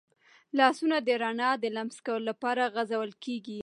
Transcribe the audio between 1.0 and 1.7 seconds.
د رڼا د